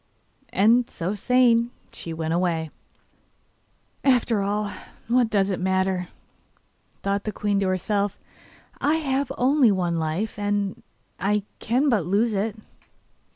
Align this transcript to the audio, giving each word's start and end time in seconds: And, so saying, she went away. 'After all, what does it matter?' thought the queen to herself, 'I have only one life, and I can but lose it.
And, 0.49 0.89
so 0.89 1.13
saying, 1.13 1.69
she 1.91 2.11
went 2.11 2.33
away. 2.33 2.71
'After 4.03 4.41
all, 4.41 4.71
what 5.07 5.29
does 5.29 5.51
it 5.51 5.59
matter?' 5.59 6.07
thought 7.03 7.23
the 7.23 7.31
queen 7.31 7.59
to 7.59 7.67
herself, 7.67 8.17
'I 8.79 8.95
have 8.95 9.31
only 9.37 9.71
one 9.71 9.99
life, 9.99 10.39
and 10.39 10.81
I 11.19 11.43
can 11.59 11.87
but 11.87 12.07
lose 12.07 12.33
it. 12.33 12.55